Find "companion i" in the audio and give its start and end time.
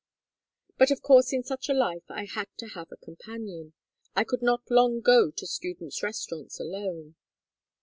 2.97-4.23